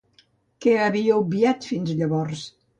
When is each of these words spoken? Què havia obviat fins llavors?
Què 0.65 0.73
havia 0.87 1.19
obviat 1.25 1.71
fins 1.75 1.95
llavors? 2.03 2.47